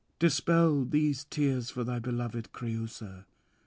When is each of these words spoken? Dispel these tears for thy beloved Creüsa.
Dispel 0.17 0.83
these 0.85 1.25
tears 1.25 1.69
for 1.69 1.83
thy 1.83 1.99
beloved 1.99 2.51
Creüsa. 2.53 3.25